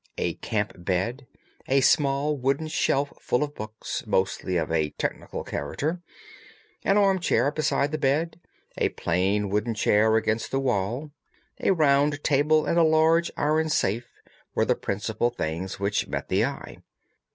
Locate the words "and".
12.65-12.79